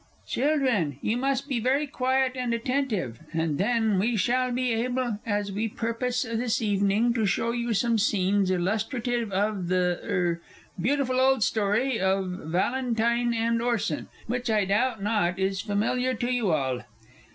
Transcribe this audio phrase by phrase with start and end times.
[0.25, 5.51] _)Children, you must be very quiet and attentive, and then we shall be able, as
[5.51, 10.41] we purpose this evening, to show you some scenes illustrative of the er
[10.81, 16.49] beautiful old story of Valentine and Orson, which I doubt not is familiar to you
[16.51, 16.81] all.